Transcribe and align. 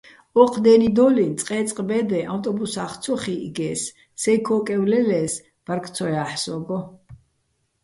ოჴ 0.41 0.53
დე́ნიდო́ლიჼ 0.63 1.25
წყე́წყ 1.39 1.77
ბე́დეჼ 1.87 2.19
ავტობუსახ 2.31 2.91
ცო 3.03 3.13
ხიჸგეს, 3.21 3.81
სეჲ 4.21 4.37
ქოკევ 4.45 4.83
ლელე́ს 4.91 5.33
ბარგ 5.65 5.85
ცო 5.95 6.05
ჲაჰ̦ე̆ 6.13 6.37
სოგო̆. 6.43 6.81